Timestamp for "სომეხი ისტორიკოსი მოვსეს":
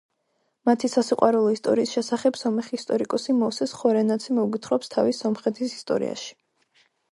2.45-3.77